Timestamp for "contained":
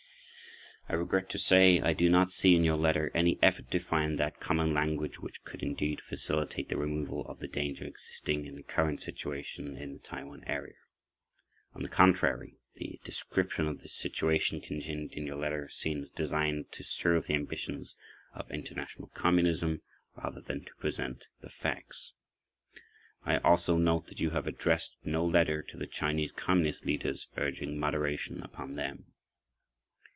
14.59-15.13